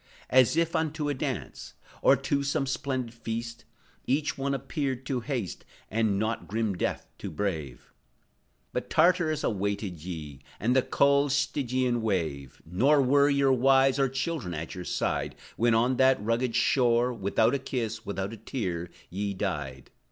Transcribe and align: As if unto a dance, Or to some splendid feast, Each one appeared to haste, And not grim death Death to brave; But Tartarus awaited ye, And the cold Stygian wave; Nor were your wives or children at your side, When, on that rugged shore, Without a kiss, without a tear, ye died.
As 0.31 0.57
if 0.57 0.75
unto 0.75 1.09
a 1.09 1.13
dance, 1.13 1.75
Or 2.01 2.15
to 2.15 2.41
some 2.41 2.65
splendid 2.65 3.13
feast, 3.13 3.65
Each 4.07 4.35
one 4.35 4.55
appeared 4.55 5.05
to 5.05 5.19
haste, 5.19 5.63
And 5.91 6.17
not 6.17 6.47
grim 6.47 6.73
death 6.75 7.01
Death 7.01 7.07
to 7.19 7.29
brave; 7.29 7.93
But 8.73 8.89
Tartarus 8.89 9.43
awaited 9.43 10.03
ye, 10.03 10.41
And 10.59 10.75
the 10.75 10.81
cold 10.81 11.31
Stygian 11.33 12.01
wave; 12.01 12.63
Nor 12.65 12.99
were 13.03 13.29
your 13.29 13.53
wives 13.53 13.99
or 13.99 14.09
children 14.09 14.55
at 14.55 14.73
your 14.73 14.85
side, 14.85 15.35
When, 15.55 15.75
on 15.75 15.97
that 15.97 16.19
rugged 16.19 16.55
shore, 16.55 17.13
Without 17.13 17.53
a 17.53 17.59
kiss, 17.59 18.03
without 18.03 18.33
a 18.33 18.37
tear, 18.37 18.89
ye 19.11 19.35
died. 19.35 19.91